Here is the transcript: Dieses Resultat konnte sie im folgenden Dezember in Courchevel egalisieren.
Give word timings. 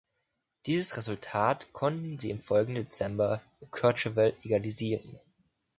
Dieses 0.65 0.97
Resultat 0.97 1.71
konnte 1.73 2.19
sie 2.19 2.31
im 2.31 2.39
folgenden 2.39 2.85
Dezember 2.85 3.39
in 3.59 3.69
Courchevel 3.69 4.35
egalisieren. 4.41 5.19